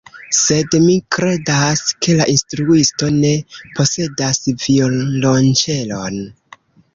Sed 0.35 0.77
mi 0.85 0.93
kredas, 1.15 1.83
ke 2.05 2.15
la 2.21 2.27
instruisto 2.35 3.11
ne 3.17 3.35
posedas 3.75 4.41
violonĉelon. 4.65 6.19